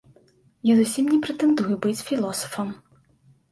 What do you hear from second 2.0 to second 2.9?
філосафам.